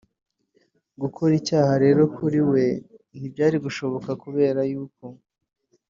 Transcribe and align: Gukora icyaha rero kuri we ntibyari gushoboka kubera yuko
Gukora 1.01 1.31
icyaha 1.39 1.73
rero 1.83 2.01
kuri 2.15 2.39
we 2.51 2.65
ntibyari 3.17 3.57
gushoboka 3.65 4.09
kubera 4.23 4.59
yuko 4.71 5.05